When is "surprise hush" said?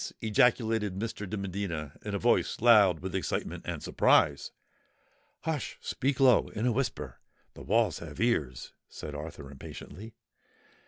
3.83-5.77